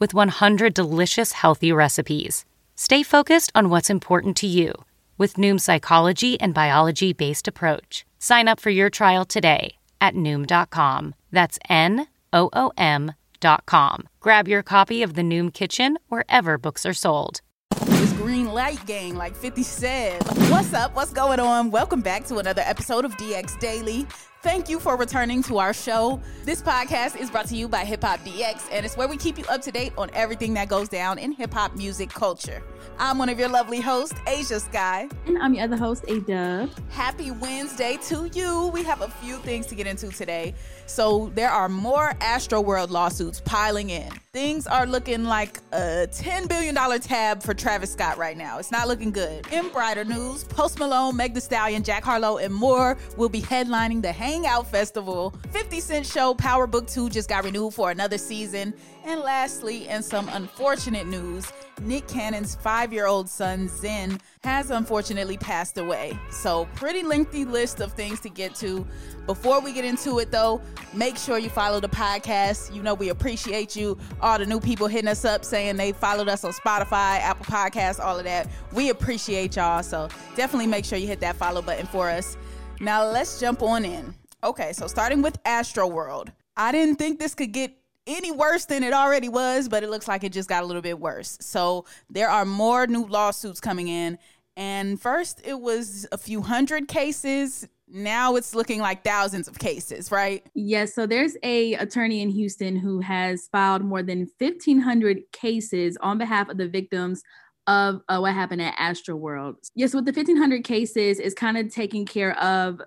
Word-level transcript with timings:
with 0.00 0.12
100 0.12 0.74
delicious 0.74 1.32
healthy 1.32 1.70
recipes. 1.70 2.44
Stay 2.74 3.02
focused 3.02 3.52
on 3.54 3.68
what's 3.68 3.90
important 3.90 4.36
to 4.38 4.46
you 4.46 4.72
with 5.18 5.34
Noom's 5.34 5.62
psychology 5.64 6.40
and 6.40 6.54
biology 6.54 7.12
based 7.12 7.46
approach. 7.46 8.06
Sign 8.18 8.48
up 8.48 8.58
for 8.58 8.70
your 8.70 8.88
trial 8.90 9.26
today 9.26 9.76
at 10.00 10.14
Noom.com. 10.14 11.14
That's 11.30 11.58
N 11.68 12.06
O 12.32 12.48
O 12.54 12.72
M.com. 12.78 14.08
Grab 14.20 14.48
your 14.48 14.62
copy 14.62 15.02
of 15.02 15.14
The 15.14 15.22
Noom 15.22 15.52
Kitchen 15.52 15.98
wherever 16.08 16.56
books 16.56 16.86
are 16.86 16.94
sold. 16.94 17.42
This 17.84 18.12
green 18.14 18.46
light 18.46 18.84
gang, 18.86 19.14
like 19.14 19.36
50 19.36 19.62
said. 19.62 20.22
What's 20.48 20.72
up? 20.72 20.94
What's 20.94 21.12
going 21.12 21.38
on? 21.38 21.70
Welcome 21.70 22.00
back 22.00 22.24
to 22.28 22.38
another 22.38 22.62
episode 22.64 23.04
of 23.04 23.14
DX 23.18 23.58
Daily. 23.58 24.06
Thank 24.42 24.70
you 24.70 24.80
for 24.80 24.96
returning 24.96 25.42
to 25.44 25.58
our 25.58 25.74
show. 25.74 26.18
This 26.46 26.62
podcast 26.62 27.20
is 27.20 27.30
brought 27.30 27.44
to 27.48 27.56
you 27.56 27.68
by 27.68 27.84
Hip 27.84 28.02
Hop 28.02 28.20
DX, 28.20 28.68
and 28.72 28.86
it's 28.86 28.96
where 28.96 29.06
we 29.06 29.18
keep 29.18 29.36
you 29.36 29.44
up 29.50 29.60
to 29.60 29.70
date 29.70 29.92
on 29.98 30.08
everything 30.14 30.54
that 30.54 30.66
goes 30.70 30.88
down 30.88 31.18
in 31.18 31.32
hip 31.32 31.52
hop 31.52 31.76
music 31.76 32.08
culture. 32.08 32.62
I'm 32.98 33.18
one 33.18 33.28
of 33.28 33.38
your 33.38 33.50
lovely 33.50 33.80
hosts, 33.80 34.18
Ashia 34.20 34.60
Skye. 34.60 35.10
And 35.26 35.36
I'm 35.36 35.52
your 35.52 35.64
other 35.64 35.76
host, 35.76 36.06
A 36.08 36.20
Dub. 36.20 36.70
Happy 36.88 37.30
Wednesday 37.32 37.98
to 38.04 38.30
you. 38.32 38.68
We 38.68 38.82
have 38.84 39.02
a 39.02 39.08
few 39.08 39.36
things 39.36 39.66
to 39.66 39.74
get 39.74 39.86
into 39.86 40.08
today. 40.08 40.54
So, 40.86 41.30
there 41.34 41.50
are 41.50 41.68
more 41.68 42.14
Astroworld 42.20 42.88
lawsuits 42.88 43.42
piling 43.44 43.90
in. 43.90 44.10
Things 44.32 44.66
are 44.66 44.86
looking 44.86 45.24
like 45.24 45.58
a 45.72 46.06
$10 46.10 46.48
billion 46.48 46.74
tab 47.00 47.42
for 47.42 47.52
Travis 47.52 47.92
Scott 47.92 48.16
right 48.16 48.36
now. 48.36 48.58
It's 48.58 48.70
not 48.70 48.88
looking 48.88 49.10
good. 49.10 49.46
In 49.52 49.68
brighter 49.68 50.04
news, 50.04 50.44
Post 50.44 50.78
Malone, 50.78 51.16
Meg 51.16 51.34
Thee 51.34 51.40
Stallion, 51.40 51.82
Jack 51.82 52.04
Harlow, 52.04 52.38
and 52.38 52.54
more 52.54 52.96
will 53.16 53.28
be 53.28 53.42
headlining 53.42 54.02
the 54.02 54.12
Hangout 54.30 54.64
Festival. 54.68 55.34
50 55.50 55.80
Cent 55.80 56.06
show 56.06 56.34
Power 56.34 56.68
Book 56.68 56.86
2 56.86 57.10
just 57.10 57.28
got 57.28 57.42
renewed 57.42 57.74
for 57.74 57.90
another 57.90 58.16
season. 58.16 58.72
And 59.04 59.18
lastly, 59.18 59.88
in 59.88 60.04
some 60.04 60.28
unfortunate 60.28 61.08
news, 61.08 61.50
Nick 61.80 62.06
Cannon's 62.06 62.54
five 62.54 62.92
year 62.92 63.06
old 63.06 63.28
son, 63.28 63.66
Zen, 63.66 64.20
has 64.44 64.70
unfortunately 64.70 65.36
passed 65.36 65.78
away. 65.78 66.16
So, 66.30 66.68
pretty 66.76 67.02
lengthy 67.02 67.44
list 67.44 67.80
of 67.80 67.92
things 67.94 68.20
to 68.20 68.28
get 68.28 68.54
to. 68.56 68.86
Before 69.26 69.60
we 69.60 69.72
get 69.72 69.84
into 69.84 70.20
it, 70.20 70.30
though, 70.30 70.62
make 70.94 71.16
sure 71.16 71.36
you 71.36 71.50
follow 71.50 71.80
the 71.80 71.88
podcast. 71.88 72.72
You 72.72 72.84
know, 72.84 72.94
we 72.94 73.08
appreciate 73.08 73.74
you. 73.74 73.98
All 74.20 74.38
the 74.38 74.46
new 74.46 74.60
people 74.60 74.86
hitting 74.86 75.08
us 75.08 75.24
up 75.24 75.44
saying 75.44 75.76
they 75.76 75.90
followed 75.90 76.28
us 76.28 76.44
on 76.44 76.52
Spotify, 76.52 77.18
Apple 77.18 77.46
Podcasts, 77.46 77.98
all 77.98 78.16
of 78.16 78.24
that. 78.26 78.46
We 78.72 78.90
appreciate 78.90 79.56
y'all. 79.56 79.82
So, 79.82 80.08
definitely 80.36 80.68
make 80.68 80.84
sure 80.84 80.98
you 80.98 81.08
hit 81.08 81.18
that 81.18 81.34
follow 81.34 81.62
button 81.62 81.86
for 81.86 82.08
us. 82.08 82.36
Now, 82.78 83.04
let's 83.04 83.40
jump 83.40 83.60
on 83.62 83.84
in. 83.84 84.14
Okay, 84.42 84.72
so 84.72 84.86
starting 84.86 85.20
with 85.22 85.42
Astroworld. 85.44 86.32
I 86.56 86.72
didn't 86.72 86.96
think 86.96 87.18
this 87.18 87.34
could 87.34 87.52
get 87.52 87.76
any 88.06 88.30
worse 88.30 88.64
than 88.64 88.82
it 88.82 88.92
already 88.92 89.28
was, 89.28 89.68
but 89.68 89.82
it 89.82 89.90
looks 89.90 90.08
like 90.08 90.24
it 90.24 90.32
just 90.32 90.48
got 90.48 90.62
a 90.62 90.66
little 90.66 90.82
bit 90.82 90.98
worse. 90.98 91.36
So 91.40 91.84
there 92.08 92.30
are 92.30 92.44
more 92.44 92.86
new 92.86 93.06
lawsuits 93.06 93.60
coming 93.60 93.88
in. 93.88 94.18
And 94.56 95.00
first, 95.00 95.42
it 95.44 95.60
was 95.60 96.06
a 96.10 96.18
few 96.18 96.42
hundred 96.42 96.88
cases. 96.88 97.68
Now 97.86 98.36
it's 98.36 98.54
looking 98.54 98.80
like 98.80 99.04
thousands 99.04 99.46
of 99.46 99.58
cases, 99.58 100.10
right? 100.10 100.44
Yes. 100.54 100.94
So 100.94 101.06
there's 101.06 101.36
a 101.42 101.74
attorney 101.74 102.22
in 102.22 102.30
Houston 102.30 102.76
who 102.76 103.00
has 103.00 103.48
filed 103.52 103.82
more 103.82 104.02
than 104.02 104.28
1,500 104.38 105.20
cases 105.32 105.96
on 106.00 106.18
behalf 106.18 106.48
of 106.48 106.56
the 106.56 106.68
victims 106.68 107.22
of 107.66 108.00
uh, 108.08 108.18
what 108.18 108.34
happened 108.34 108.62
at 108.62 108.76
Astroworld. 108.76 109.70
Yes, 109.74 109.94
with 109.94 110.04
the 110.04 110.12
1,500 110.12 110.64
cases, 110.64 111.20
it's 111.20 111.34
kind 111.34 111.58
of 111.58 111.72
taking 111.72 112.06
care 112.06 112.36
of 112.38 112.80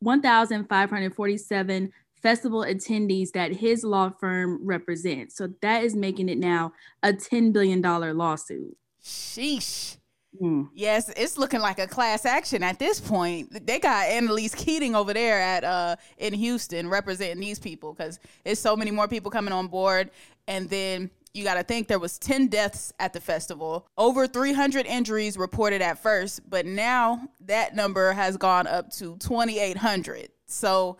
1,547 0.00 1.92
festival 2.22 2.60
attendees 2.62 3.30
that 3.32 3.52
his 3.52 3.84
law 3.84 4.10
firm 4.10 4.58
represents. 4.62 5.36
So 5.36 5.48
that 5.62 5.84
is 5.84 5.94
making 5.94 6.28
it 6.28 6.38
now 6.38 6.72
a 7.02 7.12
$10 7.12 7.52
billion 7.52 7.80
lawsuit. 7.80 8.76
Sheesh. 9.02 9.96
Mm. 10.42 10.68
Yes, 10.74 11.10
it's 11.16 11.38
looking 11.38 11.60
like 11.60 11.78
a 11.78 11.86
class 11.86 12.26
action 12.26 12.62
at 12.62 12.78
this 12.78 13.00
point. 13.00 13.66
They 13.66 13.78
got 13.78 14.06
Annalise 14.06 14.54
Keating 14.54 14.94
over 14.94 15.14
there 15.14 15.40
at 15.40 15.64
uh 15.64 15.96
in 16.18 16.34
Houston 16.34 16.90
representing 16.90 17.40
these 17.40 17.58
people 17.58 17.94
because 17.94 18.18
there's 18.44 18.58
so 18.58 18.76
many 18.76 18.90
more 18.90 19.08
people 19.08 19.30
coming 19.30 19.52
on 19.52 19.68
board. 19.68 20.10
And 20.46 20.68
then 20.68 21.10
you 21.36 21.44
got 21.44 21.54
to 21.54 21.62
think 21.62 21.86
there 21.86 21.98
was 21.98 22.18
10 22.18 22.48
deaths 22.48 22.92
at 22.98 23.12
the 23.12 23.20
festival 23.20 23.86
over 23.98 24.26
300 24.26 24.86
injuries 24.86 25.36
reported 25.36 25.82
at 25.82 25.98
first 26.02 26.48
but 26.48 26.66
now 26.66 27.28
that 27.40 27.76
number 27.76 28.12
has 28.12 28.36
gone 28.36 28.66
up 28.66 28.90
to 28.90 29.16
2800 29.18 30.28
so 30.46 30.96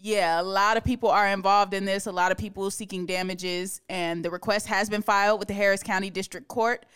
yeah, 0.00 0.40
a 0.40 0.42
lot 0.42 0.76
of 0.76 0.84
people 0.84 1.08
are 1.08 1.26
involved 1.28 1.74
in 1.74 1.84
this. 1.84 2.06
A 2.06 2.12
lot 2.12 2.30
of 2.30 2.38
people 2.38 2.70
seeking 2.70 3.04
damages, 3.04 3.80
and 3.88 4.24
the 4.24 4.30
request 4.30 4.68
has 4.68 4.88
been 4.88 5.02
filed 5.02 5.40
with 5.40 5.48
the 5.48 5.54
Harris 5.54 5.82
County 5.82 6.08
District 6.08 6.46
Court. 6.46 6.86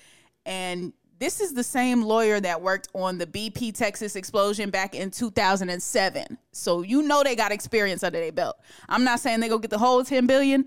And 0.46 0.92
this 1.18 1.40
is 1.40 1.52
the 1.52 1.64
same 1.64 2.02
lawyer 2.02 2.40
that 2.40 2.62
worked 2.62 2.88
on 2.94 3.18
the 3.18 3.26
BP 3.26 3.74
Texas 3.74 4.16
explosion 4.16 4.70
back 4.70 4.94
in 4.94 5.10
2007. 5.10 6.38
So 6.52 6.82
you 6.82 7.02
know 7.02 7.22
they 7.22 7.36
got 7.36 7.52
experience 7.52 8.02
under 8.02 8.18
their 8.18 8.32
belt. 8.32 8.56
I'm 8.88 9.04
not 9.04 9.20
saying 9.20 9.40
they 9.40 9.48
go 9.48 9.58
get 9.58 9.70
the 9.70 9.78
whole 9.78 10.04
10 10.04 10.26
billion, 10.26 10.66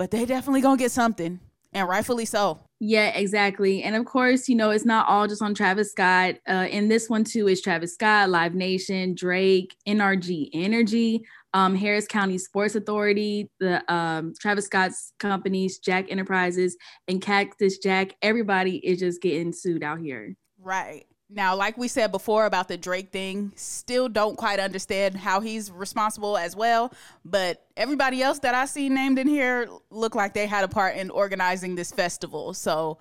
but 0.00 0.10
they 0.10 0.24
definitely 0.24 0.62
gonna 0.62 0.78
get 0.78 0.90
something, 0.90 1.38
and 1.74 1.86
rightfully 1.86 2.24
so. 2.24 2.58
Yeah, 2.80 3.08
exactly. 3.08 3.82
And 3.82 3.94
of 3.94 4.06
course, 4.06 4.48
you 4.48 4.54
know, 4.56 4.70
it's 4.70 4.86
not 4.86 5.06
all 5.06 5.28
just 5.28 5.42
on 5.42 5.52
Travis 5.52 5.90
Scott. 5.90 6.36
Uh, 6.48 6.66
in 6.70 6.88
this 6.88 7.10
one 7.10 7.22
too 7.22 7.48
is 7.48 7.60
Travis 7.60 7.92
Scott, 7.92 8.30
Live 8.30 8.54
Nation, 8.54 9.14
Drake, 9.14 9.76
NRG 9.86 10.48
Energy, 10.54 11.20
um, 11.52 11.74
Harris 11.74 12.06
County 12.06 12.38
Sports 12.38 12.76
Authority, 12.76 13.50
the 13.60 13.82
um, 13.92 14.32
Travis 14.40 14.64
Scott's 14.64 15.12
companies, 15.18 15.78
Jack 15.78 16.10
Enterprises, 16.10 16.78
and 17.06 17.20
Cactus 17.20 17.76
Jack. 17.76 18.16
Everybody 18.22 18.78
is 18.78 19.00
just 19.00 19.20
getting 19.20 19.52
sued 19.52 19.82
out 19.82 20.00
here. 20.00 20.34
Right. 20.58 21.04
Now, 21.32 21.54
like 21.54 21.78
we 21.78 21.86
said 21.86 22.10
before 22.10 22.44
about 22.44 22.66
the 22.66 22.76
Drake 22.76 23.12
thing, 23.12 23.52
still 23.54 24.08
don't 24.08 24.36
quite 24.36 24.58
understand 24.58 25.16
how 25.16 25.40
he's 25.40 25.70
responsible 25.70 26.36
as 26.36 26.56
well. 26.56 26.92
But 27.24 27.64
everybody 27.76 28.20
else 28.20 28.40
that 28.40 28.54
I 28.54 28.66
see 28.66 28.88
named 28.88 29.18
in 29.18 29.28
here 29.28 29.68
look 29.90 30.16
like 30.16 30.34
they 30.34 30.48
had 30.48 30.64
a 30.64 30.68
part 30.68 30.96
in 30.96 31.08
organizing 31.08 31.76
this 31.76 31.92
festival. 31.92 32.52
So, 32.52 32.98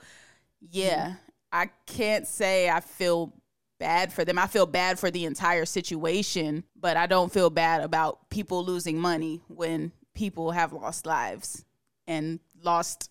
yeah, 0.61 1.05
mm-hmm. 1.05 1.13
I 1.51 1.69
can't 1.87 2.27
say 2.27 2.69
I 2.69 2.81
feel 2.81 3.33
bad 3.79 4.13
for 4.13 4.23
them. 4.23 4.37
I 4.37 4.45
feel 4.45 4.67
bad 4.67 4.99
for 4.99 5.09
the 5.09 5.25
entire 5.25 5.65
situation, 5.65 6.63
but 6.75 6.97
I 6.97 7.07
don't 7.07 7.33
feel 7.33 7.49
bad 7.49 7.81
about 7.81 8.29
people 8.29 8.63
losing 8.63 8.99
money 8.99 9.41
when 9.47 9.91
people 10.13 10.51
have 10.51 10.71
lost 10.71 11.05
lives 11.07 11.65
and 12.05 12.39
lost 12.61 13.09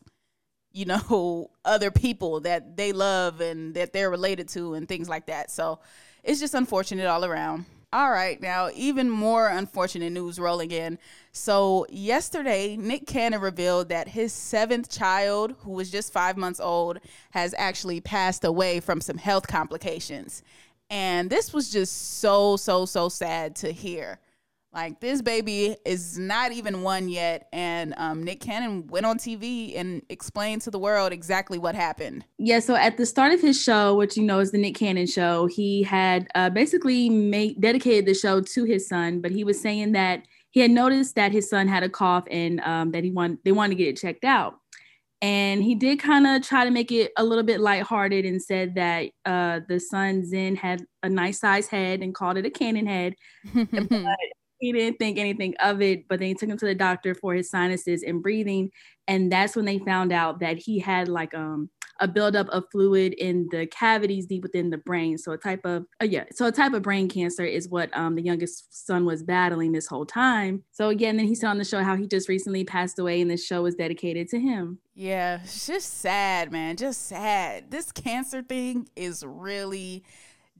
you 0.78 0.84
know 0.84 1.50
other 1.64 1.90
people 1.90 2.40
that 2.40 2.76
they 2.76 2.92
love 2.92 3.40
and 3.40 3.74
that 3.74 3.92
they're 3.92 4.10
related 4.10 4.48
to 4.48 4.74
and 4.74 4.88
things 4.88 5.08
like 5.08 5.26
that. 5.26 5.50
So 5.50 5.80
it's 6.22 6.38
just 6.38 6.54
unfortunate 6.54 7.06
all 7.06 7.24
around. 7.24 7.66
All 7.90 8.10
right, 8.10 8.40
now 8.40 8.68
even 8.74 9.08
more 9.08 9.48
unfortunate 9.48 10.12
news 10.12 10.38
rolling 10.38 10.70
in. 10.70 10.98
So, 11.32 11.86
yesterday, 11.88 12.76
Nick 12.76 13.06
Cannon 13.06 13.40
revealed 13.40 13.88
that 13.88 14.08
his 14.08 14.30
seventh 14.34 14.90
child, 14.90 15.54
who 15.60 15.70
was 15.70 15.90
just 15.90 16.12
five 16.12 16.36
months 16.36 16.60
old, 16.60 16.98
has 17.30 17.54
actually 17.56 18.02
passed 18.02 18.44
away 18.44 18.80
from 18.80 19.00
some 19.00 19.16
health 19.16 19.46
complications. 19.46 20.42
And 20.90 21.30
this 21.30 21.54
was 21.54 21.70
just 21.70 22.18
so, 22.18 22.58
so, 22.58 22.84
so 22.84 23.08
sad 23.08 23.56
to 23.56 23.72
hear. 23.72 24.18
Like 24.72 25.00
this 25.00 25.22
baby 25.22 25.76
is 25.86 26.18
not 26.18 26.52
even 26.52 26.82
one 26.82 27.08
yet, 27.08 27.48
and 27.54 27.94
um, 27.96 28.22
Nick 28.22 28.40
Cannon 28.40 28.86
went 28.86 29.06
on 29.06 29.16
TV 29.18 29.78
and 29.78 30.02
explained 30.10 30.60
to 30.62 30.70
the 30.70 30.78
world 30.78 31.10
exactly 31.10 31.58
what 31.58 31.74
happened. 31.74 32.24
Yeah, 32.36 32.60
so 32.60 32.74
at 32.74 32.98
the 32.98 33.06
start 33.06 33.32
of 33.32 33.40
his 33.40 33.60
show, 33.60 33.96
which 33.96 34.16
you 34.16 34.22
know 34.22 34.40
is 34.40 34.50
the 34.50 34.58
Nick 34.58 34.74
Cannon 34.74 35.06
show, 35.06 35.46
he 35.46 35.82
had 35.82 36.28
uh, 36.34 36.50
basically 36.50 37.08
made 37.08 37.58
dedicated 37.60 38.04
the 38.04 38.14
show 38.14 38.42
to 38.42 38.64
his 38.64 38.86
son, 38.86 39.22
but 39.22 39.30
he 39.30 39.42
was 39.42 39.58
saying 39.58 39.92
that 39.92 40.24
he 40.50 40.60
had 40.60 40.70
noticed 40.70 41.14
that 41.14 41.32
his 41.32 41.48
son 41.48 41.66
had 41.66 41.82
a 41.82 41.88
cough 41.88 42.24
and 42.30 42.60
um, 42.60 42.90
that 42.90 43.04
he 43.04 43.10
wanted 43.10 43.38
they 43.44 43.52
wanted 43.52 43.70
to 43.70 43.82
get 43.82 43.88
it 43.88 43.98
checked 43.98 44.24
out. 44.24 44.58
And 45.20 45.64
he 45.64 45.74
did 45.74 45.98
kind 45.98 46.26
of 46.26 46.42
try 46.42 46.64
to 46.64 46.70
make 46.70 46.92
it 46.92 47.10
a 47.16 47.24
little 47.24 47.42
bit 47.42 47.60
lighthearted 47.60 48.24
and 48.24 48.40
said 48.40 48.76
that 48.76 49.10
uh, 49.24 49.60
the 49.68 49.80
son 49.80 50.24
Zen 50.24 50.54
had 50.54 50.84
a 51.02 51.08
nice 51.08 51.40
size 51.40 51.66
head 51.68 52.02
and 52.02 52.14
called 52.14 52.36
it 52.36 52.46
a 52.46 52.50
cannon 52.50 52.86
head. 52.86 53.14
but 53.54 54.18
he 54.58 54.72
didn't 54.72 54.98
think 54.98 55.18
anything 55.18 55.54
of 55.60 55.80
it, 55.80 56.08
but 56.08 56.18
then 56.18 56.28
he 56.28 56.34
took 56.34 56.48
him 56.48 56.58
to 56.58 56.66
the 56.66 56.74
doctor 56.74 57.14
for 57.14 57.34
his 57.34 57.50
sinuses 57.50 58.02
and 58.02 58.22
breathing. 58.22 58.70
And 59.06 59.32
that's 59.32 59.56
when 59.56 59.64
they 59.64 59.78
found 59.78 60.12
out 60.12 60.40
that 60.40 60.58
he 60.58 60.78
had 60.78 61.08
like 61.08 61.34
um 61.34 61.70
a 62.00 62.06
buildup 62.06 62.48
of 62.50 62.64
fluid 62.70 63.12
in 63.14 63.48
the 63.50 63.66
cavities 63.66 64.26
deep 64.26 64.42
within 64.42 64.70
the 64.70 64.78
brain. 64.78 65.18
So 65.18 65.32
a 65.32 65.38
type 65.38 65.64
of 65.64 65.84
uh, 66.00 66.04
yeah, 66.04 66.24
so 66.32 66.46
a 66.46 66.52
type 66.52 66.72
of 66.72 66.82
brain 66.82 67.08
cancer 67.08 67.44
is 67.44 67.68
what 67.68 67.96
um 67.96 68.14
the 68.14 68.22
youngest 68.22 68.86
son 68.86 69.04
was 69.04 69.22
battling 69.22 69.72
this 69.72 69.86
whole 69.86 70.06
time. 70.06 70.64
So 70.70 70.88
again, 70.88 71.16
then 71.16 71.26
he 71.26 71.34
said 71.34 71.48
on 71.48 71.58
the 71.58 71.64
show 71.64 71.82
how 71.82 71.96
he 71.96 72.06
just 72.06 72.28
recently 72.28 72.64
passed 72.64 72.98
away, 72.98 73.20
and 73.20 73.30
the 73.30 73.36
show 73.36 73.62
was 73.62 73.74
dedicated 73.74 74.28
to 74.28 74.40
him. 74.40 74.78
Yeah, 74.94 75.40
it's 75.42 75.66
just 75.66 75.98
sad, 75.98 76.52
man. 76.52 76.76
Just 76.76 77.06
sad. 77.06 77.70
This 77.70 77.92
cancer 77.92 78.42
thing 78.42 78.88
is 78.96 79.24
really 79.26 80.04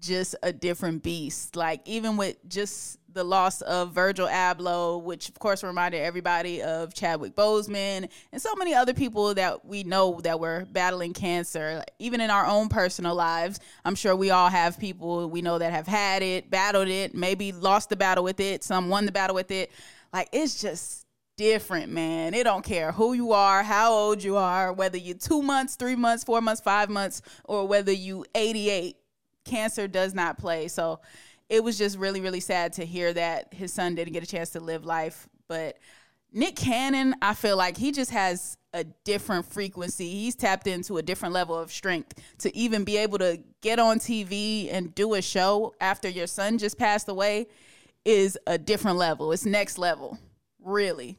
just 0.00 0.36
a 0.42 0.52
different 0.52 1.02
beast. 1.02 1.56
Like 1.56 1.80
even 1.86 2.16
with 2.16 2.36
just 2.48 2.97
the 3.12 3.24
loss 3.24 3.62
of 3.62 3.92
Virgil 3.92 4.28
Abloh, 4.28 5.02
which 5.02 5.28
of 5.28 5.38
course 5.38 5.64
reminded 5.64 5.98
everybody 5.98 6.62
of 6.62 6.92
Chadwick 6.92 7.34
Boseman 7.34 8.08
and 8.32 8.42
so 8.42 8.54
many 8.56 8.74
other 8.74 8.92
people 8.92 9.34
that 9.34 9.64
we 9.64 9.82
know 9.82 10.20
that 10.22 10.38
were 10.38 10.66
battling 10.70 11.14
cancer. 11.14 11.82
Even 11.98 12.20
in 12.20 12.30
our 12.30 12.46
own 12.46 12.68
personal 12.68 13.14
lives, 13.14 13.60
I'm 13.84 13.94
sure 13.94 14.14
we 14.14 14.30
all 14.30 14.50
have 14.50 14.78
people 14.78 15.28
we 15.30 15.42
know 15.42 15.58
that 15.58 15.72
have 15.72 15.86
had 15.86 16.22
it, 16.22 16.50
battled 16.50 16.88
it, 16.88 17.14
maybe 17.14 17.52
lost 17.52 17.88
the 17.88 17.96
battle 17.96 18.24
with 18.24 18.40
it, 18.40 18.62
some 18.62 18.88
won 18.88 19.06
the 19.06 19.12
battle 19.12 19.34
with 19.34 19.50
it. 19.50 19.70
Like 20.12 20.28
it's 20.32 20.60
just 20.60 21.06
different, 21.38 21.90
man. 21.90 22.34
It 22.34 22.44
don't 22.44 22.64
care 22.64 22.92
who 22.92 23.14
you 23.14 23.32
are, 23.32 23.62
how 23.62 23.92
old 23.92 24.22
you 24.22 24.36
are, 24.36 24.72
whether 24.72 24.98
you're 24.98 25.16
two 25.16 25.40
months, 25.40 25.76
three 25.76 25.96
months, 25.96 26.24
four 26.24 26.42
months, 26.42 26.60
five 26.60 26.90
months, 26.90 27.22
or 27.44 27.66
whether 27.66 27.92
you 27.92 28.26
88 28.34 28.96
cancer 29.44 29.88
does 29.88 30.14
not 30.14 30.36
play. 30.36 30.68
So 30.68 31.00
it 31.48 31.64
was 31.64 31.78
just 31.78 31.98
really, 31.98 32.20
really 32.20 32.40
sad 32.40 32.74
to 32.74 32.84
hear 32.84 33.12
that 33.12 33.54
his 33.54 33.72
son 33.72 33.94
didn't 33.94 34.12
get 34.12 34.22
a 34.22 34.26
chance 34.26 34.50
to 34.50 34.60
live 34.60 34.84
life. 34.84 35.28
But 35.48 35.78
Nick 36.32 36.56
Cannon, 36.56 37.14
I 37.22 37.34
feel 37.34 37.56
like 37.56 37.76
he 37.76 37.90
just 37.90 38.10
has 38.10 38.58
a 38.74 38.84
different 39.04 39.46
frequency. 39.46 40.10
He's 40.10 40.34
tapped 40.34 40.66
into 40.66 40.98
a 40.98 41.02
different 41.02 41.34
level 41.34 41.58
of 41.58 41.72
strength 41.72 42.20
to 42.38 42.54
even 42.54 42.84
be 42.84 42.98
able 42.98 43.18
to 43.18 43.40
get 43.62 43.78
on 43.78 43.98
TV 43.98 44.72
and 44.72 44.94
do 44.94 45.14
a 45.14 45.22
show 45.22 45.74
after 45.80 46.08
your 46.08 46.26
son 46.26 46.58
just 46.58 46.78
passed 46.78 47.08
away 47.08 47.46
is 48.04 48.38
a 48.46 48.58
different 48.58 48.98
level. 48.98 49.32
It's 49.32 49.46
next 49.46 49.78
level, 49.78 50.18
really. 50.62 51.18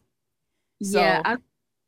So, 0.84 1.00
yeah, 1.00 1.22
I, 1.26 1.38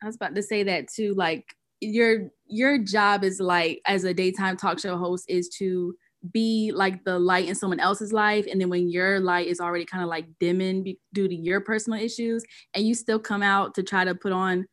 I 0.02 0.06
was 0.06 0.16
about 0.16 0.36
to 0.36 0.42
say 0.42 0.64
that 0.64 0.88
too. 0.88 1.14
Like 1.14 1.46
your 1.80 2.32
your 2.48 2.80
job 2.80 3.24
is 3.24 3.40
like 3.40 3.82
as 3.86 4.04
a 4.04 4.14
daytime 4.14 4.58
talk 4.58 4.80
show 4.80 4.98
host 4.98 5.26
is 5.30 5.48
to 5.60 5.96
be 6.32 6.72
like 6.74 7.04
the 7.04 7.18
light 7.18 7.48
in 7.48 7.56
someone 7.56 7.80
else's 7.80 8.14
life 8.14 8.46
and 8.50 8.62
then 8.62 8.70
when 8.70 8.90
your 8.90 9.20
light 9.20 9.48
is 9.48 9.60
already 9.60 9.86
kind 9.86 10.04
of 10.04 10.10
like 10.10 10.28
dimming 10.40 10.84
be- 10.84 11.00
due 11.14 11.28
to 11.28 11.36
your 11.36 11.62
personal 11.62 12.00
issues 12.00 12.44
and 12.76 12.86
you 12.86 12.94
still 12.94 13.20
come 13.20 13.42
out 13.42 13.74
to 13.74 13.82
try 13.82 14.06
to 14.06 14.14
put 14.14 14.32
on 14.32 14.66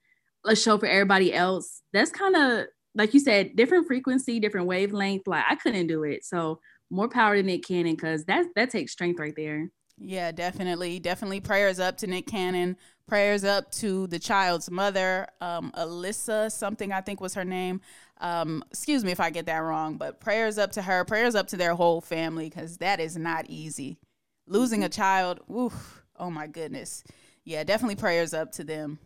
a 0.46 0.54
show 0.54 0.76
for 0.76 0.86
everybody 0.86 1.32
else 1.32 1.82
that's 1.92 2.10
kind 2.10 2.36
of 2.36 2.66
like 2.94 3.14
you 3.14 3.20
said 3.20 3.56
different 3.56 3.86
frequency 3.86 4.38
different 4.38 4.66
wavelength 4.66 5.26
like 5.26 5.44
i 5.48 5.54
couldn't 5.54 5.86
do 5.86 6.02
it. 6.04 6.24
So 6.24 6.60
more 6.90 7.08
power 7.08 7.34
to 7.36 7.42
nick 7.42 7.66
cannon 7.66 7.94
because 7.94 8.24
that 8.26 8.46
that 8.56 8.70
takes 8.70 8.92
strength 8.92 9.18
right 9.18 9.34
there. 9.36 9.70
Yeah 9.98 10.32
definitely 10.32 10.98
definitely 10.98 11.40
prayers 11.40 11.80
up 11.80 11.96
to 11.98 12.06
nick 12.06 12.26
cannon 12.26 12.76
prayers 13.08 13.42
up 13.42 13.70
to 13.72 14.06
the 14.06 14.18
child's 14.18 14.70
mother 14.70 15.26
um, 15.40 15.72
alyssa 15.76 16.52
something 16.52 16.92
i 16.92 17.00
think 17.00 17.20
was 17.20 17.34
her 17.34 17.44
name 17.44 17.80
um, 18.20 18.64
excuse 18.70 19.04
me 19.04 19.12
if 19.12 19.20
I 19.20 19.30
get 19.30 19.46
that 19.46 19.58
wrong, 19.58 19.96
but 19.96 20.20
prayers 20.20 20.58
up 20.58 20.72
to 20.72 20.82
her, 20.82 21.04
prayers 21.04 21.34
up 21.34 21.48
to 21.48 21.56
their 21.56 21.74
whole 21.74 22.00
family 22.00 22.48
because 22.48 22.78
that 22.78 23.00
is 23.00 23.16
not 23.16 23.46
easy. 23.48 23.98
Losing 24.46 24.82
a 24.82 24.88
child, 24.88 25.40
oof, 25.50 26.02
oh 26.16 26.30
my 26.30 26.46
goodness. 26.46 27.04
Yeah, 27.44 27.64
definitely 27.64 27.96
prayers 27.96 28.34
up 28.34 28.52
to 28.52 28.64
them. 28.64 28.98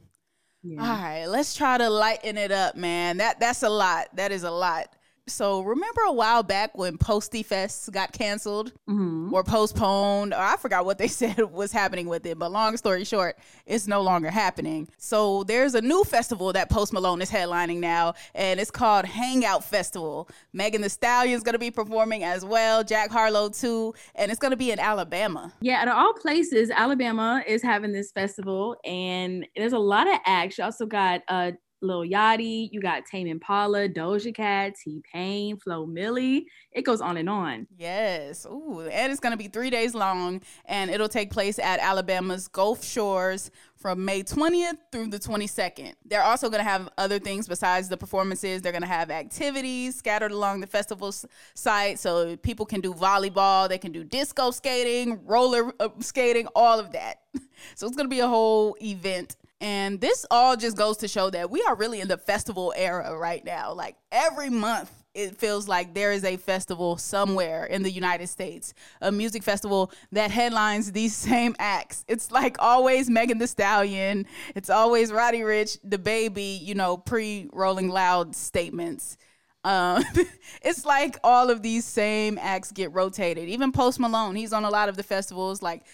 Yeah. 0.62 0.80
All 0.80 1.02
right, 1.02 1.26
let's 1.26 1.54
try 1.54 1.76
to 1.76 1.90
lighten 1.90 2.38
it 2.38 2.52
up, 2.52 2.76
man. 2.76 3.18
That 3.18 3.40
that's 3.40 3.62
a 3.62 3.68
lot. 3.68 4.08
That 4.14 4.32
is 4.32 4.44
a 4.44 4.50
lot. 4.50 4.94
So 5.28 5.60
remember 5.60 6.00
a 6.02 6.12
while 6.12 6.42
back 6.42 6.76
when 6.76 6.98
Posty 6.98 7.42
Fest 7.44 7.90
got 7.92 8.12
canceled 8.12 8.72
mm-hmm. 8.88 9.32
or 9.32 9.44
postponed, 9.44 10.34
or 10.34 10.40
I 10.40 10.56
forgot 10.56 10.84
what 10.84 10.98
they 10.98 11.08
said 11.22 11.38
was 11.52 11.70
happening 11.70 12.08
with 12.08 12.26
it. 12.26 12.38
But 12.38 12.50
long 12.50 12.76
story 12.76 13.04
short, 13.04 13.38
it's 13.64 13.86
no 13.86 14.02
longer 14.02 14.30
happening. 14.30 14.88
So 14.98 15.44
there's 15.44 15.74
a 15.74 15.80
new 15.80 16.02
festival 16.04 16.52
that 16.54 16.70
Post 16.70 16.92
Malone 16.92 17.22
is 17.22 17.30
headlining 17.30 17.78
now, 17.78 18.14
and 18.34 18.58
it's 18.58 18.70
called 18.70 19.04
Hangout 19.04 19.64
Festival. 19.64 20.28
Megan 20.52 20.82
Thee 20.82 20.88
Stallion 20.88 21.36
is 21.36 21.42
going 21.42 21.54
to 21.54 21.58
be 21.58 21.70
performing 21.70 22.24
as 22.24 22.44
well, 22.44 22.82
Jack 22.82 23.10
Harlow 23.10 23.48
too, 23.48 23.94
and 24.16 24.30
it's 24.30 24.40
going 24.40 24.50
to 24.50 24.56
be 24.56 24.72
in 24.72 24.80
Alabama. 24.80 25.52
Yeah, 25.60 25.82
out 25.82 25.88
of 25.88 25.94
all 25.94 26.14
places, 26.14 26.70
Alabama 26.70 27.44
is 27.46 27.62
having 27.62 27.92
this 27.92 28.10
festival, 28.10 28.76
and 28.84 29.46
there's 29.54 29.72
a 29.72 29.78
lot 29.78 30.08
of 30.08 30.18
acts. 30.26 30.58
You 30.58 30.64
also 30.64 30.86
got 30.86 31.22
uh, 31.28 31.52
Lil 31.82 32.02
Yachty, 32.02 32.68
you 32.72 32.80
got 32.80 33.04
Tame 33.06 33.26
Impala, 33.26 33.88
Doja 33.88 34.34
Cat, 34.34 34.74
T 34.82 35.02
Pain, 35.12 35.56
Flo 35.56 35.86
Milli. 35.86 36.44
It 36.70 36.82
goes 36.82 37.00
on 37.00 37.16
and 37.16 37.28
on. 37.28 37.66
Yes. 37.76 38.46
Ooh, 38.46 38.80
and 38.90 39.10
it's 39.10 39.20
going 39.20 39.32
to 39.32 39.36
be 39.36 39.48
three 39.48 39.70
days 39.70 39.94
long, 39.94 40.40
and 40.64 40.90
it'll 40.90 41.08
take 41.08 41.30
place 41.30 41.58
at 41.58 41.80
Alabama's 41.80 42.48
Gulf 42.48 42.84
Shores 42.84 43.50
from 43.82 44.04
May 44.04 44.22
20th 44.22 44.78
through 44.92 45.08
the 45.08 45.18
22nd. 45.18 45.94
They're 46.04 46.22
also 46.22 46.48
going 46.48 46.60
to 46.60 46.70
have 46.70 46.88
other 46.96 47.18
things 47.18 47.48
besides 47.48 47.88
the 47.88 47.96
performances. 47.96 48.62
They're 48.62 48.72
going 48.72 48.82
to 48.82 48.88
have 48.88 49.10
activities 49.10 49.96
scattered 49.96 50.30
along 50.30 50.60
the 50.60 50.68
festival 50.68 51.12
site 51.54 51.98
so 51.98 52.36
people 52.36 52.64
can 52.64 52.80
do 52.80 52.94
volleyball, 52.94 53.68
they 53.68 53.78
can 53.78 53.90
do 53.90 54.04
disco 54.04 54.52
skating, 54.52 55.20
roller 55.26 55.72
uh, 55.80 55.88
skating, 55.98 56.46
all 56.54 56.78
of 56.78 56.92
that. 56.92 57.20
So 57.76 57.86
it's 57.86 57.94
going 57.94 58.06
to 58.06 58.14
be 58.14 58.18
a 58.18 58.26
whole 58.26 58.76
event 58.82 59.36
and 59.62 60.00
this 60.00 60.26
all 60.28 60.56
just 60.56 60.76
goes 60.76 60.96
to 60.98 61.08
show 61.08 61.30
that 61.30 61.48
we 61.48 61.62
are 61.62 61.76
really 61.76 62.00
in 62.00 62.08
the 62.08 62.18
festival 62.18 62.74
era 62.76 63.16
right 63.16 63.44
now. 63.44 63.72
Like 63.72 63.94
every 64.10 64.50
month, 64.50 64.90
it 65.14 65.36
feels 65.36 65.68
like 65.68 65.94
there 65.94 66.10
is 66.10 66.24
a 66.24 66.36
festival 66.36 66.96
somewhere 66.96 67.66
in 67.66 67.84
the 67.84 67.90
United 67.90 68.26
States, 68.26 68.74
a 69.00 69.12
music 69.12 69.44
festival 69.44 69.92
that 70.10 70.32
headlines 70.32 70.90
these 70.90 71.14
same 71.30 71.54
acts. 71.60 72.04
It's 72.08 72.32
like 72.32 72.56
always 72.58 73.08
Megan 73.08 73.38
Thee 73.38 73.46
Stallion, 73.46 74.26
it's 74.56 74.68
always 74.68 75.12
Roddy 75.12 75.40
Ricch, 75.40 75.78
baby, 76.02 76.58
you 76.60 76.74
know, 76.74 76.96
pre 76.96 77.48
Rolling 77.52 77.88
Loud 77.88 78.34
statements. 78.34 79.16
Um, 79.64 80.02
it's 80.62 80.84
like 80.84 81.18
all 81.22 81.50
of 81.50 81.62
these 81.62 81.84
same 81.84 82.36
acts 82.38 82.72
get 82.72 82.92
rotated. 82.92 83.48
Even 83.48 83.70
Post 83.70 84.00
Malone, 84.00 84.34
he's 84.34 84.52
on 84.52 84.64
a 84.64 84.70
lot 84.70 84.88
of 84.88 84.96
the 84.96 85.04
festivals. 85.04 85.62
Like 85.62 85.84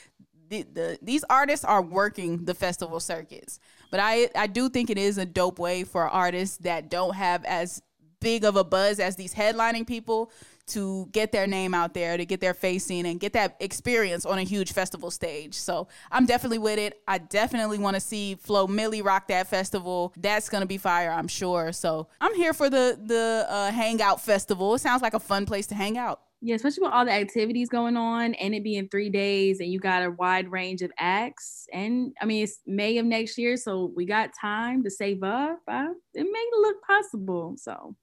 the, 0.49 0.63
the 0.63 0.99
these 1.03 1.25
artists 1.29 1.65
are 1.65 1.83
working 1.83 2.45
the 2.45 2.55
festival 2.55 3.01
circuits. 3.01 3.61
But 3.91 4.01
I 4.01 4.29
I 4.35 4.47
do 4.47 4.69
think 4.69 4.91
it 4.91 4.99
is 4.99 5.19
a 5.19 5.27
dope 5.27 5.59
way 5.59 5.85
for 5.85 6.09
artists 6.09 6.59
that 6.59 6.91
don't 6.91 7.15
have 7.15 7.45
as 7.45 7.83
big 8.21 8.45
of 8.45 8.57
a 8.57 8.65
buzz 8.65 8.99
as 8.99 9.17
these 9.17 9.35
headlining 9.35 9.87
people 9.87 10.33
to 10.67 11.09
get 11.13 11.33
their 11.33 11.47
name 11.47 11.73
out 11.73 11.95
there, 11.95 12.17
to 12.17 12.27
get 12.27 12.41
their 12.41 12.53
face 12.53 12.85
seen, 12.85 13.07
and 13.07 13.19
get 13.19 13.33
that 13.33 13.57
experience 13.61 14.27
on 14.27 14.39
a 14.39 14.43
huge 14.43 14.73
festival 14.73 15.11
stage. 15.11 15.55
So 15.55 15.89
I'm 16.11 16.27
definitely 16.27 16.59
with 16.59 16.79
it. 16.79 17.01
I 17.09 17.19
definitely 17.19 17.79
want 17.79 17.95
to 17.95 18.01
see 18.01 18.35
Flo 18.35 18.67
Milli 18.67 19.03
rock 19.03 19.29
that 19.29 19.47
festival. 19.47 20.13
That's 20.17 20.49
gonna 20.49 20.67
be 20.67 20.79
fire, 20.79 21.11
I'm 21.11 21.29
sure. 21.29 21.73
So 21.73 22.09
I'm 22.21 22.35
here 22.35 22.53
for 22.53 22.69
the 22.69 22.99
the 23.03 23.47
uh, 23.49 23.71
Hangout 23.71 24.21
Festival. 24.21 24.75
It 24.75 24.81
sounds 24.81 25.03
like 25.03 25.15
a 25.15 25.21
fun 25.21 25.47
place 25.47 25.67
to 25.69 25.75
hang 25.75 25.97
out. 25.97 26.21
Yeah, 26.41 26.55
especially 26.55 26.85
with 26.85 26.93
all 26.93 27.05
the 27.05 27.13
activities 27.13 27.69
going 27.69 27.97
on 27.97 28.35
and 28.35 28.55
it 28.55 28.63
being 28.63 28.89
three 28.89 29.11
days 29.11 29.59
and 29.59 29.73
you 29.73 29.81
got 29.81 30.05
a 30.05 30.11
wide 30.11 30.51
range 30.51 30.83
of 30.83 30.93
acts. 30.99 31.67
And 31.73 32.13
I 32.21 32.27
mean, 32.27 32.45
it's 32.45 32.61
May 32.65 32.99
of 32.99 33.07
next 33.07 33.39
year, 33.39 33.57
so 33.57 33.93
we 33.97 34.07
got 34.07 34.31
time 34.41 34.85
to 34.85 34.91
save 34.91 35.25
up. 35.25 35.61
Uh, 35.67 35.89
it 36.15 36.23
may 36.23 36.51
look 36.61 36.77
possible. 36.83 37.55
So, 37.57 37.97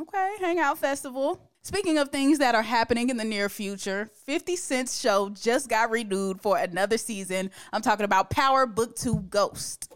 okay, 0.00 0.36
Hangout 0.40 0.78
Festival. 0.78 1.50
Speaking 1.64 1.98
of 1.98 2.08
things 2.08 2.38
that 2.38 2.54
are 2.56 2.62
happening 2.62 3.10
in 3.10 3.18
the 3.18 3.24
near 3.24 3.48
future, 3.48 4.10
50 4.24 4.56
Cent's 4.56 4.98
show 4.98 5.28
just 5.28 5.68
got 5.68 5.90
renewed 5.90 6.40
for 6.40 6.58
another 6.58 6.98
season. 6.98 7.50
I'm 7.72 7.82
talking 7.82 8.04
about 8.04 8.30
Power 8.30 8.66
Book 8.66 8.96
2 8.96 9.26
Ghost. 9.30 9.92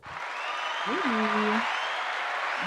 Ooh. 0.89 1.61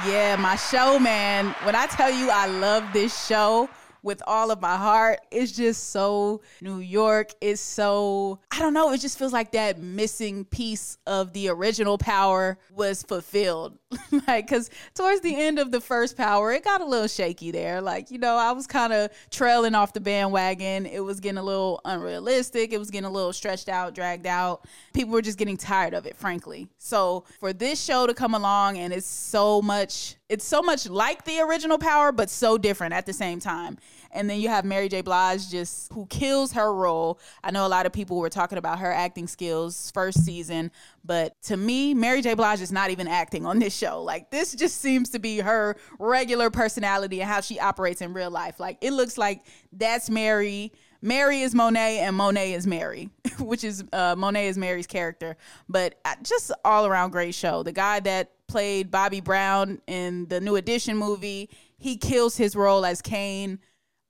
Yeah, 0.06 0.36
my 0.38 0.56
show, 0.56 1.00
man. 1.00 1.56
When 1.64 1.76
I 1.76 1.86
tell 1.88 2.12
you 2.12 2.30
I 2.30 2.48
love 2.48 2.84
this 2.92 3.26
show, 3.26 3.70
with 4.04 4.22
all 4.28 4.52
of 4.52 4.62
my 4.62 4.78
heart. 4.78 5.22
It's 5.32 5.52
just 5.52 5.90
so 5.90 6.42
New 6.62 6.80
York. 6.80 7.32
It's 7.42 7.62
so, 7.62 8.40
I 8.52 8.60
don't 8.60 8.74
know, 8.74 8.92
it 8.92 9.00
just 9.00 9.18
feels 9.18 9.34
like 9.34 9.52
that 9.54 9.80
missing 9.80 10.46
piece 10.46 10.98
of 11.08 11.34
the 11.34 11.50
original 11.50 11.98
power 11.98 12.60
was 12.72 13.02
fulfilled. 13.04 13.79
like, 14.28 14.48
because 14.48 14.70
towards 14.94 15.22
the 15.22 15.36
end 15.36 15.58
of 15.58 15.72
the 15.72 15.82
first 15.82 16.16
power, 16.16 16.52
it 16.52 16.64
got 16.64 16.82
a 16.82 16.86
little 16.86 17.08
shaky 17.08 17.50
there. 17.50 17.82
Like, 17.82 18.12
you 18.12 18.20
know, 18.20 18.36
I 18.36 18.52
was 18.52 18.68
kind 18.68 18.94
of 18.94 19.10
trailing 19.32 19.74
off 19.74 19.94
the 19.94 20.00
bandwagon. 20.00 20.86
It 20.86 21.00
was 21.00 21.20
getting 21.20 21.40
a 21.40 21.44
little 21.44 21.82
unrealistic. 21.86 22.72
It 22.72 22.78
was 22.78 22.92
getting 22.92 23.08
a 23.08 23.12
little 23.12 23.34
stretched 23.34 23.68
out, 23.68 23.96
dragged 23.96 24.28
out. 24.28 24.66
People 24.94 25.14
were 25.14 25.24
just 25.24 25.40
getting 25.40 25.58
tired 25.58 25.96
of 25.96 26.06
it, 26.06 26.16
frankly. 26.16 26.68
So 26.78 27.24
for 27.40 27.52
this 27.52 27.84
show 27.84 28.06
to 28.06 28.14
come 28.14 28.36
along 28.36 28.78
and 28.78 28.94
it's 28.94 29.08
so 29.08 29.62
much 29.62 30.16
it's 30.30 30.46
so 30.46 30.62
much 30.62 30.88
like 30.88 31.26
the 31.26 31.42
original 31.42 31.80
Power, 31.80 32.12
but 32.12 32.30
so 32.30 32.58
different 32.58 32.94
at 32.94 33.08
the 33.08 33.14
same 33.14 33.40
time. 33.40 33.80
And 34.12 34.30
then 34.30 34.40
you 34.40 34.50
have 34.50 34.66
Mary 34.66 34.90
J. 34.90 35.02
Blige 35.02 35.50
just 35.50 35.92
who 35.94 36.06
kills 36.08 36.54
her 36.54 36.74
role. 36.74 37.20
I 37.44 37.52
know 37.52 37.66
a 37.66 37.70
lot 37.70 37.86
of 37.86 37.94
people 37.94 38.18
were 38.18 38.30
talking 38.30 38.58
about 38.58 38.80
her 38.80 38.92
acting 38.92 39.28
skills 39.28 39.92
first 39.92 40.24
season, 40.26 40.72
but 41.04 41.42
to 41.44 41.58
me, 41.58 41.94
Mary 41.94 42.22
J. 42.22 42.34
Blige 42.34 42.62
is 42.62 42.72
not 42.72 42.90
even 42.90 43.08
acting 43.08 43.46
on 43.46 43.60
this 43.60 43.76
show. 43.76 44.02
Like 44.04 44.32
this 44.32 44.54
just 44.54 44.82
seems 44.82 45.10
to 45.10 45.20
be 45.20 45.40
her 45.40 45.76
regular 46.00 46.50
personality 46.50 47.22
and 47.22 47.30
how 47.30 47.42
she 47.42 47.60
operates 47.60 48.02
in 48.02 48.14
real 48.14 48.32
life. 48.32 48.60
Like 48.60 48.78
it 48.82 48.92
looks 48.92 49.18
like 49.18 49.46
that's 49.72 50.10
Mary. 50.10 50.72
Mary 51.02 51.42
is 51.42 51.56
Monet 51.56 52.00
and 52.00 52.16
Monet 52.16 52.54
is 52.54 52.68
Mary, 52.68 53.10
which 53.40 53.64
is 53.64 53.84
uh, 53.94 54.16
Monet 54.18 54.48
is 54.48 54.58
Mary's 54.58 54.88
character. 54.88 55.38
But 55.70 55.96
uh, 56.04 56.16
just 56.24 56.52
all 56.66 56.86
around 56.86 57.12
great 57.12 57.36
show. 57.36 57.64
The 57.64 57.72
guy 57.72 58.00
that 58.02 58.32
played 58.48 58.92
Bobby 58.92 59.22
Brown 59.22 59.82
in 59.88 60.28
the 60.28 60.42
New 60.42 60.58
Edition 60.58 60.98
movie, 60.98 61.50
he 61.78 61.96
kills 61.96 62.36
his 62.36 62.56
role 62.56 62.86
as 62.86 63.02
Cane. 63.02 63.60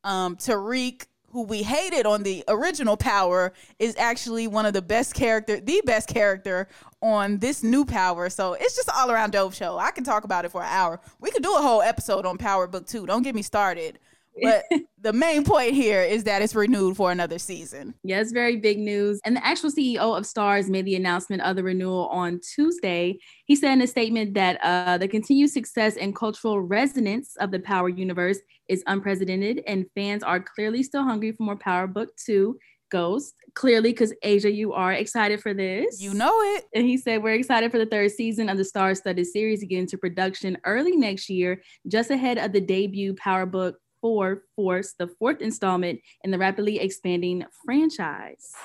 Um, 0.03 0.35
Tariq, 0.37 1.05
who 1.31 1.43
we 1.43 1.61
hated 1.63 2.05
on 2.05 2.23
the 2.23 2.43
original 2.47 2.97
Power, 2.97 3.53
is 3.77 3.95
actually 3.97 4.47
one 4.47 4.65
of 4.65 4.73
the 4.73 4.81
best 4.81 5.13
character, 5.13 5.59
the 5.59 5.81
best 5.85 6.09
character 6.09 6.67
on 7.01 7.37
this 7.37 7.63
new 7.63 7.85
Power. 7.85 8.29
So 8.29 8.53
it's 8.53 8.75
just 8.75 8.89
all 8.89 9.11
around 9.11 9.31
dope 9.31 9.53
show. 9.53 9.77
I 9.77 9.91
can 9.91 10.03
talk 10.03 10.23
about 10.23 10.45
it 10.45 10.51
for 10.51 10.61
an 10.61 10.69
hour. 10.69 10.99
We 11.19 11.31
could 11.31 11.43
do 11.43 11.55
a 11.55 11.61
whole 11.61 11.81
episode 11.81 12.25
on 12.25 12.37
Power 12.37 12.67
Book 12.67 12.87
Two. 12.87 13.05
Don't 13.05 13.23
get 13.23 13.35
me 13.35 13.41
started. 13.41 13.99
But 14.49 14.65
the 15.01 15.13
main 15.13 15.43
point 15.43 15.73
here 15.73 16.01
is 16.01 16.23
that 16.25 16.41
it's 16.41 16.55
renewed 16.55 16.97
for 16.97 17.11
another 17.11 17.39
season. 17.39 17.93
Yeah, 18.03 18.19
it's 18.19 18.31
very 18.31 18.57
big 18.57 18.79
news. 18.79 19.19
And 19.25 19.35
the 19.35 19.45
actual 19.45 19.71
CEO 19.71 20.17
of 20.17 20.23
Starz 20.23 20.69
made 20.69 20.85
the 20.85 20.95
announcement 20.95 21.41
of 21.41 21.55
the 21.55 21.63
renewal 21.63 22.07
on 22.07 22.39
Tuesday. 22.55 23.19
He 23.45 23.55
said 23.55 23.73
in 23.73 23.81
a 23.81 23.87
statement 23.87 24.33
that 24.33 24.59
uh, 24.61 24.97
the 24.97 25.07
continued 25.07 25.51
success 25.51 25.97
and 25.97 26.15
cultural 26.15 26.59
resonance 26.61 27.35
of 27.39 27.51
the 27.51 27.59
Power 27.59 27.89
universe 27.89 28.39
is 28.67 28.83
unprecedented, 28.87 29.61
and 29.67 29.85
fans 29.95 30.23
are 30.23 30.39
clearly 30.39 30.83
still 30.83 31.03
hungry 31.03 31.31
for 31.31 31.43
more 31.43 31.55
Power 31.57 31.87
Book 31.87 32.09
2 32.25 32.57
Ghost. 32.89 33.33
Clearly, 33.55 33.91
because 33.91 34.13
Ashia, 34.23 34.53
you 34.53 34.73
are 34.73 34.93
excited 34.93 35.41
for 35.41 35.53
this. 35.53 36.01
You 36.01 36.13
know 36.13 36.33
it. 36.55 36.65
And 36.73 36.85
he 36.85 36.97
said, 36.97 37.23
We're 37.23 37.33
excited 37.33 37.71
for 37.71 37.77
the 37.77 37.85
third 37.85 38.11
season 38.11 38.49
of 38.49 38.57
the 38.57 38.65
Star 38.65 38.93
Studded 38.95 39.27
series 39.27 39.59
to 39.61 39.65
get 39.65 39.79
into 39.79 39.97
production 39.97 40.57
early 40.65 40.95
next 40.95 41.29
year, 41.29 41.61
just 41.87 42.11
ahead 42.11 42.37
of 42.37 42.51
the 42.53 42.61
debut 42.61 43.15
Power 43.15 43.45
Book 43.45 43.77
for 44.01 44.43
Force, 44.55 44.93
the 44.97 45.07
fourth 45.07 45.41
installment 45.41 45.99
in 46.23 46.31
the 46.31 46.37
rapidly 46.37 46.79
expanding 46.79 47.45
franchise. 47.65 48.55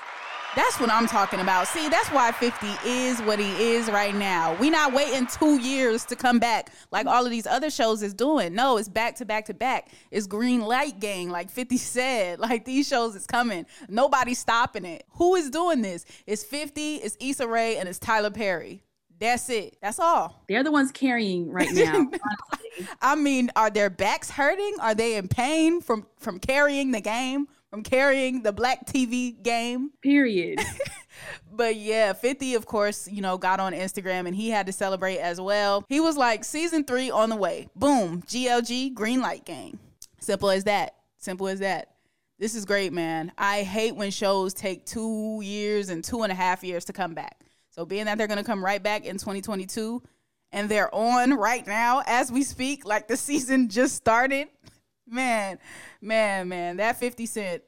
That's 0.56 0.78
what 0.78 0.88
I'm 0.88 1.08
talking 1.08 1.40
about. 1.40 1.66
See, 1.66 1.88
that's 1.88 2.08
why 2.10 2.30
50 2.30 2.66
is 2.88 3.20
what 3.22 3.40
he 3.40 3.72
is 3.72 3.90
right 3.90 4.14
now. 4.14 4.56
We 4.60 4.70
not 4.70 4.92
waiting 4.92 5.26
two 5.26 5.58
years 5.60 6.04
to 6.04 6.14
come 6.14 6.38
back 6.38 6.70
like 6.92 7.06
all 7.06 7.24
of 7.24 7.30
these 7.32 7.46
other 7.46 7.70
shows 7.70 8.04
is 8.04 8.14
doing. 8.14 8.54
No, 8.54 8.76
it's 8.76 8.88
back 8.88 9.16
to 9.16 9.24
back 9.24 9.46
to 9.46 9.54
back. 9.54 9.88
It's 10.12 10.28
green 10.28 10.60
light 10.60 11.00
gang, 11.00 11.28
like 11.28 11.50
50 11.50 11.76
said. 11.76 12.38
Like 12.44 12.66
these 12.66 12.86
shows 12.86 13.16
is 13.16 13.26
coming. 13.26 13.64
Nobody's 13.88 14.38
stopping 14.38 14.84
it. 14.84 15.04
Who 15.12 15.34
is 15.34 15.48
doing 15.48 15.80
this? 15.80 16.04
It's 16.26 16.44
50, 16.44 16.96
it's 16.96 17.16
Issa 17.18 17.48
Rae, 17.48 17.78
and 17.78 17.88
it's 17.88 17.98
Tyler 17.98 18.30
Perry. 18.30 18.82
That's 19.18 19.48
it. 19.50 19.76
That's 19.80 19.98
all. 19.98 20.44
They're 20.48 20.64
the 20.64 20.72
ones 20.72 20.90
carrying 20.92 21.50
right 21.50 21.72
now. 21.72 22.10
I 23.02 23.14
mean, 23.14 23.50
are 23.56 23.70
their 23.70 23.90
backs 23.90 24.30
hurting? 24.30 24.76
Are 24.80 24.94
they 24.94 25.16
in 25.16 25.28
pain 25.28 25.80
from 25.80 26.06
from 26.18 26.38
carrying 26.38 26.90
the 26.90 27.00
game? 27.00 27.48
From 27.70 27.82
carrying 27.82 28.42
the 28.42 28.52
black 28.52 28.86
TV 28.86 29.42
game? 29.42 29.90
Period. 30.00 30.60
but 31.52 31.74
yeah, 31.74 32.12
50 32.12 32.54
of 32.54 32.66
course, 32.66 33.08
you 33.08 33.20
know, 33.20 33.36
got 33.36 33.58
on 33.58 33.72
Instagram 33.72 34.26
and 34.26 34.36
he 34.36 34.48
had 34.48 34.66
to 34.66 34.72
celebrate 34.72 35.18
as 35.18 35.40
well. 35.40 35.84
He 35.88 35.98
was 35.98 36.16
like 36.16 36.44
season 36.44 36.84
3 36.84 37.10
on 37.10 37.30
the 37.30 37.36
way. 37.36 37.68
Boom, 37.74 38.22
GLG 38.22 38.94
green 38.94 39.20
light 39.20 39.44
game. 39.44 39.80
Simple 40.20 40.50
as 40.50 40.64
that. 40.64 40.94
Simple 41.18 41.48
as 41.48 41.60
that. 41.60 41.94
This 42.38 42.54
is 42.54 42.64
great, 42.64 42.92
man. 42.92 43.32
I 43.38 43.62
hate 43.62 43.96
when 43.96 44.10
shows 44.10 44.54
take 44.54 44.86
two 44.86 45.40
years 45.42 45.88
and 45.88 46.02
two 46.02 46.22
and 46.22 46.32
a 46.32 46.34
half 46.34 46.62
years 46.62 46.84
to 46.86 46.92
come 46.92 47.14
back. 47.14 47.43
So 47.74 47.84
being 47.84 48.04
that 48.04 48.18
they're 48.18 48.28
going 48.28 48.38
to 48.38 48.44
come 48.44 48.64
right 48.64 48.80
back 48.80 49.04
in 49.04 49.16
2022 49.16 50.00
and 50.52 50.68
they're 50.68 50.94
on 50.94 51.34
right 51.34 51.66
now 51.66 52.04
as 52.06 52.30
we 52.30 52.44
speak, 52.44 52.84
like 52.84 53.08
the 53.08 53.16
season 53.18 53.68
just 53.68 53.96
started, 53.96 54.46
man, 55.08 55.58
man, 56.00 56.48
man, 56.48 56.76
that 56.76 56.98
50 56.98 57.26
Cent 57.26 57.62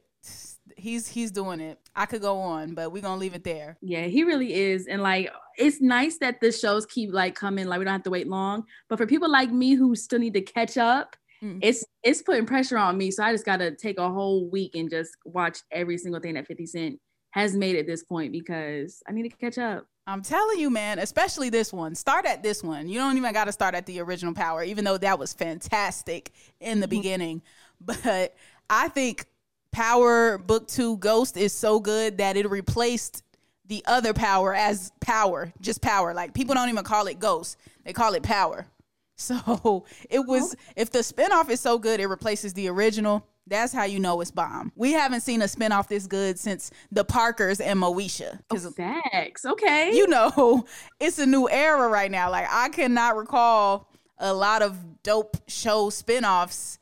he's 0.77 1.07
he's 1.07 1.31
doing 1.31 1.59
it. 1.59 1.79
I 1.95 2.05
could 2.05 2.21
go 2.21 2.39
on, 2.39 2.73
but 2.73 2.91
we're 2.91 3.01
gonna 3.01 3.19
leave 3.19 3.33
it 3.33 3.43
there. 3.43 3.77
Yeah, 3.81 4.05
he 4.05 4.23
really 4.23 4.53
is. 4.53 4.87
And 4.87 5.01
like 5.01 5.29
it's 5.57 5.81
nice 5.81 6.19
that 6.19 6.39
the 6.39 6.51
shows 6.51 6.85
keep 6.85 7.11
like 7.11 7.35
coming, 7.35 7.65
like 7.65 7.79
we 7.79 7.85
don't 7.85 7.93
have 7.93 8.03
to 8.03 8.09
wait 8.09 8.27
long. 8.27 8.63
But 8.87 8.97
for 8.97 9.07
people 9.07 9.29
like 9.29 9.51
me 9.51 9.73
who 9.73 9.95
still 9.95 10.19
need 10.19 10.35
to 10.35 10.41
catch 10.41 10.77
up, 10.77 11.15
mm. 11.43 11.59
it's 11.61 11.83
it's 12.03 12.21
putting 12.21 12.45
pressure 12.45 12.77
on 12.77 12.97
me. 12.97 13.11
So 13.11 13.23
I 13.23 13.33
just 13.33 13.45
gotta 13.45 13.71
take 13.71 13.97
a 13.97 14.09
whole 14.09 14.49
week 14.49 14.75
and 14.75 14.89
just 14.89 15.11
watch 15.25 15.59
every 15.71 15.97
single 15.97 16.21
thing 16.21 16.35
that 16.35 16.47
50 16.47 16.65
Cent 16.65 16.99
has 17.31 17.55
made 17.55 17.75
at 17.75 17.87
this 17.87 18.03
point 18.03 18.31
because 18.31 19.01
I 19.07 19.11
need 19.11 19.29
to 19.29 19.35
catch 19.35 19.57
up. 19.57 19.87
I'm 20.07 20.21
telling 20.21 20.57
you, 20.57 20.69
man, 20.69 20.99
especially 20.99 21.49
this 21.49 21.73
one. 21.73 21.93
Start 21.93 22.25
at 22.25 22.41
this 22.41 22.63
one. 22.63 22.87
You 22.87 22.97
don't 22.97 23.17
even 23.17 23.33
got 23.33 23.45
to 23.45 23.51
start 23.51 23.75
at 23.75 23.85
the 23.85 23.99
original 23.99 24.33
Power, 24.33 24.63
even 24.63 24.85
though 24.85 24.97
that 24.97 25.19
was 25.19 25.33
fantastic 25.33 26.31
in 26.61 26.79
the 26.79 26.87
mm-hmm. 26.87 26.97
beginning. 26.97 27.41
But 27.79 28.35
I 28.71 28.87
think 28.87 29.27
Power 29.71 30.39
Book 30.39 30.67
2 30.67 30.97
Ghost 30.97 31.37
is 31.37 31.53
so 31.53 31.79
good 31.79 32.17
that 32.17 32.35
it 32.35 32.49
replaced 32.49 33.21
the 33.67 33.83
other 33.85 34.13
Power 34.13 34.55
as 34.55 34.91
Power, 34.99 35.53
just 35.61 35.79
Power. 35.79 36.15
Like 36.15 36.33
people 36.33 36.55
don't 36.55 36.69
even 36.69 36.83
call 36.83 37.05
it 37.05 37.19
Ghost, 37.19 37.57
they 37.83 37.93
call 37.93 38.15
it 38.15 38.23
Power. 38.23 38.65
So 39.19 39.85
it 40.11 40.19
was, 40.19 40.55
if 40.75 40.91
the 40.91 40.99
spinoff 40.99 41.49
is 41.49 41.59
so 41.59 41.79
good, 41.79 41.99
it 41.99 42.05
replaces 42.05 42.53
the 42.53 42.67
original 42.67 43.25
that's 43.47 43.73
how 43.73 43.83
you 43.83 43.99
know 43.99 44.19
it's 44.21 44.31
bomb. 44.31 44.71
We 44.75 44.93
haven't 44.93 45.21
seen 45.21 45.41
a 45.41 45.45
spinoff 45.45 45.87
this 45.87 46.07
good 46.07 46.37
since 46.37 46.71
the 46.91 47.03
Parkers 47.03 47.59
and 47.59 47.79
Moesha. 47.79 48.39
Oh, 48.51 48.71
facts. 48.71 49.45
Okay. 49.45 49.91
You 49.93 50.07
know, 50.07 50.65
it's 50.99 51.19
a 51.19 51.25
new 51.25 51.49
era 51.49 51.87
right 51.87 52.11
now. 52.11 52.29
Like 52.29 52.47
I 52.49 52.69
cannot 52.69 53.15
recall 53.15 53.89
a 54.17 54.33
lot 54.33 54.61
of 54.61 55.03
dope 55.03 55.37
show 55.47 55.89
spinoffs 55.89 56.77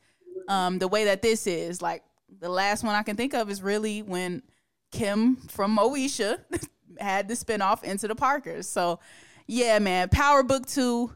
um, 0.48 0.78
the 0.78 0.88
way 0.88 1.04
that 1.04 1.22
this 1.22 1.46
is. 1.46 1.80
Like 1.80 2.02
the 2.40 2.48
last 2.48 2.82
one 2.82 2.94
I 2.94 3.02
can 3.02 3.16
think 3.16 3.34
of 3.34 3.50
is 3.50 3.62
really 3.62 4.02
when 4.02 4.42
Kim 4.92 5.36
from 5.36 5.76
Moesha 5.76 6.38
had 6.98 7.28
the 7.28 7.34
spinoff 7.34 7.82
into 7.82 8.08
the 8.08 8.14
Parkers. 8.14 8.68
So 8.68 8.98
yeah, 9.46 9.78
man, 9.78 10.08
Power 10.08 10.42
Book 10.42 10.66
2. 10.66 11.12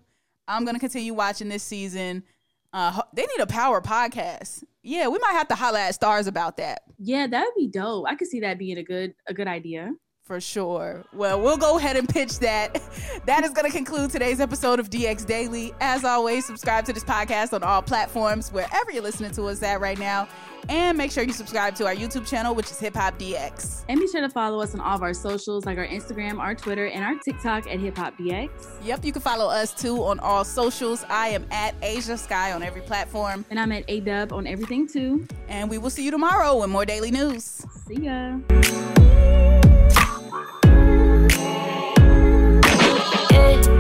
I'm 0.47 0.65
gonna 0.65 0.81
continue 0.81 1.15
watching 1.15 1.49
this 1.49 1.63
season. 1.63 2.25
Uh, 2.73 3.03
they 3.13 3.23
need 3.23 3.41
a 3.41 3.47
power 3.47 3.81
podcast. 3.81 4.65
Yeah, 4.83 5.09
we 5.09 5.19
might 5.19 5.33
have 5.33 5.49
to 5.49 5.55
holla 5.55 5.81
at 5.81 5.99
Starz 5.99 6.27
about 6.27 6.57
that. 6.57 6.83
Yeah, 6.99 7.27
that 7.27 7.45
would 7.45 7.55
be 7.57 7.69
dope. 7.69 8.07
I 8.09 8.15
could 8.15 8.29
see 8.29 8.41
that 8.41 8.59
being 8.59 8.79
a 8.79 8.83
good 8.85 9.15
a 9.27 9.35
good 9.35 9.49
idea. 9.49 9.93
For 10.31 10.41
sure. 10.41 11.05
Well, 11.13 11.41
we'll 11.41 11.57
go 11.57 11.77
ahead 11.77 11.97
and 11.97 12.09
pitch 12.09 12.39
that. 12.39 12.81
That 13.27 13.45
is 13.45 13.51
going 13.51 13.71
to 13.71 13.77
conclude 13.77 14.11
today's 14.11 14.41
episode 14.41 14.81
of 14.81 14.89
DX 14.89 15.27
Daily. 15.27 15.75
As 15.81 16.05
always, 16.05 16.47
subscribe 16.47 16.85
to 16.87 16.93
this 16.93 17.05
podcast 17.05 17.53
on 17.53 17.63
all 17.63 17.83
platforms, 17.83 18.51
wherever 18.51 18.91
you're 18.91 19.03
listening 19.03 19.31
to 19.33 19.45
us 19.45 19.63
at 19.63 19.81
right 19.81 19.99
now. 19.99 20.27
And 20.69 20.97
make 20.97 21.11
sure 21.11 21.23
you 21.23 21.33
subscribe 21.33 21.75
to 21.77 21.87
our 21.87 21.95
YouTube 21.95 22.27
channel, 22.27 22.55
which 22.55 22.71
is 22.71 22.79
Hip 22.79 22.95
Hop 22.95 23.19
DX. 23.19 23.85
And 23.89 24.01
be 24.01 24.09
sure 24.09 24.21
to 24.21 24.29
follow 24.29 24.61
us 24.61 24.75
on 24.75 24.81
all 24.81 24.97
of 24.97 25.03
our 25.03 25.13
socials, 25.13 25.67
like 25.67 25.79
our 25.79 25.87
Instagram, 25.87 26.39
our 26.39 26.55
Twitter, 26.55 26.87
and 26.87 27.05
our 27.05 27.15
TikTok 27.17 27.67
at 27.67 27.79
Hip 27.81 27.97
Hop 27.99 28.17
DX. 28.17 28.49
Yep, 28.85 29.05
you 29.05 29.13
can 29.13 29.23
follow 29.23 29.51
us 29.51 29.75
too 29.75 30.03
on 30.05 30.19
all 30.21 30.45
socials. 30.45 31.05
I 31.09 31.29
am 31.29 31.47
at 31.51 31.79
Ashia 31.81 32.19
Skye 32.19 32.53
on 32.53 32.63
every 32.63 32.83
platform. 32.83 33.45
And 33.51 33.61
I'm 33.61 33.73
at 33.73 33.85
A 33.89 34.01
Dub 34.01 34.33
on 34.33 34.47
everything 34.47 34.89
too. 34.89 35.27
And 35.49 35.69
we 35.69 35.79
will 35.79 35.91
see 35.91 36.05
you 36.05 36.11
tomorrow 36.11 36.59
with 36.59 36.71
more 36.71 36.87
daily 36.87 37.11
news. 37.11 37.65
See 37.87 38.03
ya. 38.05 38.39
it. 43.41 43.80